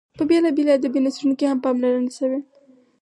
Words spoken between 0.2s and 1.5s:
بېلابېلو ادبي نثرونو کې